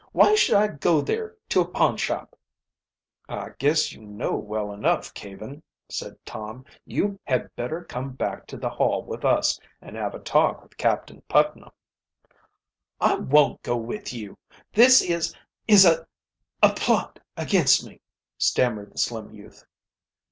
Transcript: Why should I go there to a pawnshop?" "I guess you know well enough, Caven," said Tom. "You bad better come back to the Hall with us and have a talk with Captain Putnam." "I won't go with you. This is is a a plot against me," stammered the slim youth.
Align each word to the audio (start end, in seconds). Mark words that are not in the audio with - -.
Why 0.13 0.33
should 0.33 0.55
I 0.55 0.65
go 0.67 0.99
there 1.01 1.35
to 1.49 1.61
a 1.61 1.67
pawnshop?" 1.67 2.35
"I 3.29 3.49
guess 3.59 3.93
you 3.93 4.01
know 4.03 4.35
well 4.35 4.71
enough, 4.73 5.13
Caven," 5.13 5.61
said 5.89 6.17
Tom. 6.25 6.65
"You 6.87 7.19
bad 7.27 7.51
better 7.55 7.83
come 7.83 8.13
back 8.13 8.47
to 8.47 8.57
the 8.57 8.71
Hall 8.71 9.03
with 9.05 9.23
us 9.23 9.59
and 9.79 9.95
have 9.95 10.15
a 10.15 10.19
talk 10.19 10.63
with 10.63 10.75
Captain 10.75 11.21
Putnam." 11.29 11.69
"I 12.99 13.13
won't 13.13 13.61
go 13.61 13.77
with 13.77 14.11
you. 14.11 14.39
This 14.73 15.03
is 15.03 15.35
is 15.67 15.85
a 15.85 16.07
a 16.63 16.73
plot 16.73 17.19
against 17.37 17.85
me," 17.85 18.01
stammered 18.39 18.91
the 18.91 18.97
slim 18.97 19.29
youth. 19.29 19.63